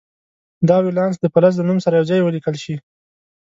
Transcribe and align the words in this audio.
دا 0.69 0.77
ولانس 0.87 1.15
د 1.19 1.25
فلز 1.33 1.53
له 1.57 1.63
نوم 1.69 1.79
سره 1.85 1.93
یو 1.95 2.07
ځای 2.09 2.21
ولیکل 2.23 2.55
شي. 2.63 2.75